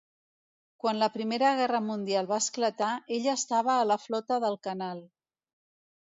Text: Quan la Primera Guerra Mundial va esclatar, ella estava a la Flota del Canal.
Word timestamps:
Quan 0.83 0.99
la 1.01 1.07
Primera 1.17 1.49
Guerra 1.59 1.81
Mundial 1.89 2.29
va 2.31 2.39
esclatar, 2.43 2.87
ella 3.17 3.35
estava 3.41 3.75
a 3.75 3.83
la 3.91 3.97
Flota 4.07 4.39
del 4.45 4.57
Canal. 4.69 5.03